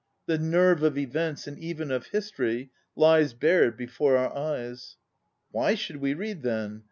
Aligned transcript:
The 0.25 0.39
nerve 0.39 0.81
of 0.81 0.97
events 0.97 1.45
and 1.45 1.59
even 1.59 1.91
of 1.91 2.07
history 2.07 2.71
lies 2.95 3.35
bared 3.35 3.77
before 3.77 4.17
our 4.17 4.35
eyes. 4.35 4.97
Why 5.51 5.75
should 5.75 5.97
we 5.97 6.15
read, 6.15 6.41
then? 6.41 6.79